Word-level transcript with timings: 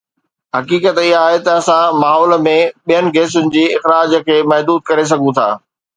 حقيقت 0.57 0.95
اها 1.01 1.17
آهي 1.25 1.37
ته 1.47 1.51
اسان 1.59 1.85
ماحول 2.01 2.33
۾ 2.47 2.55
ٻين 2.87 3.05
گيسن 3.19 3.53
جي 3.57 3.63
اخراج 3.77 4.17
کي 4.27 4.39
محدود 4.51 4.79
ڪري 4.89 5.05
سگهون 5.13 5.33
ٿا 5.39 5.47